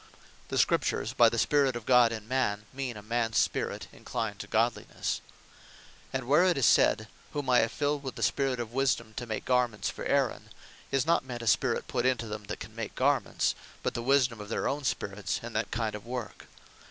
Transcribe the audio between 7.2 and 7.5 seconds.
28. 3.) "Whom